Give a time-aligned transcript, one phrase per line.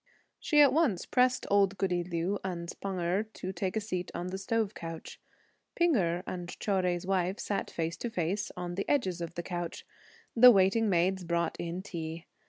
[0.39, 4.29] She at once pressed old goody Liu and Pan Erh to take a seat on
[4.29, 5.21] the stove couch.
[5.75, 9.43] P'ing Erh and Chou Jui's wife sat face to face, on the edges of the
[9.43, 9.85] couch.
[10.35, 12.25] The waiting maids brought the tea.